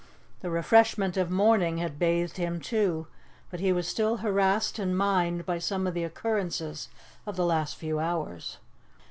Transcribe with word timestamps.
The 0.39 0.49
refreshment 0.49 1.15
of 1.15 1.29
morning 1.29 1.77
had 1.77 1.99
bathed 1.99 2.37
him 2.37 2.59
too, 2.59 3.05
but 3.51 3.59
he 3.59 3.71
was 3.71 3.87
still 3.87 4.17
harassed 4.17 4.79
in 4.79 4.95
mind 4.95 5.45
by 5.45 5.59
some 5.59 5.85
of 5.85 5.93
the 5.93 6.03
occurrences 6.05 6.89
of 7.27 7.35
the 7.35 7.45
last 7.45 7.75
few 7.75 7.99
hours. 7.99 8.57